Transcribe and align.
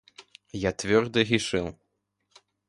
Я 0.57 0.71
твердо 0.71 1.19
решил. 1.21 1.75